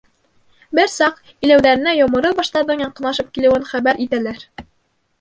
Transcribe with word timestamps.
Бер 0.79 0.89
саҡ 0.93 1.19
иләүҙәренә 1.49 1.95
Йомро 1.99 2.33
баштарҙың 2.41 2.83
яҡынлашып 2.87 3.33
килеүен 3.39 3.71
хәбәр 3.75 4.05
итәләр. 4.09 4.47